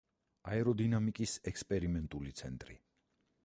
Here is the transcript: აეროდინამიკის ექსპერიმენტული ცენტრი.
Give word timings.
აეროდინამიკის 0.53 1.35
ექსპერიმენტული 1.53 2.35
ცენტრი. 2.43 2.83